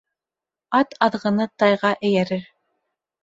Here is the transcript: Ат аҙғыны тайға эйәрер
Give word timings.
Ат 0.77 0.95
аҙғыны 1.07 1.47
тайға 1.63 1.91
эйәрер 2.09 2.49